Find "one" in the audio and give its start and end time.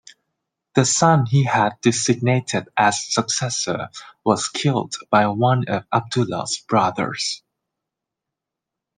5.27-5.67